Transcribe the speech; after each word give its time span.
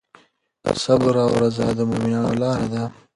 صبر 0.83 1.13
او 1.25 1.31
رضا 1.43 1.67
د 1.77 1.79
مؤمنانو 1.89 2.31
لاره 2.41 2.67
ده. 2.73 2.83